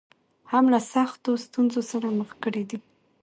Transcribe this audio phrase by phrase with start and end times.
[0.51, 2.77] هم له سختو ستونزو سره مخ کړې دي.